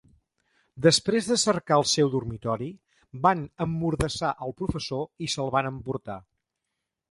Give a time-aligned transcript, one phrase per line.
[0.85, 2.71] Després de cercar el seu dormitori,
[3.27, 6.21] van emmordassar el professor i s'el van emportar.